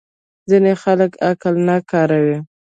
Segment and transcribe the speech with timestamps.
[0.49, 2.37] ځینې خلک عقل نه کاروي.